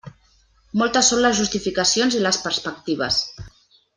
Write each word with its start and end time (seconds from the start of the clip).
Moltes 0.81 1.09
són 1.11 1.21
les 1.25 1.37
justificacions 1.41 2.17
i 2.21 2.25
les 2.25 2.41
perspectives. 2.47 3.23